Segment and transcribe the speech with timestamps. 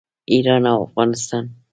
[0.33, 1.45] ایران او افغانستان.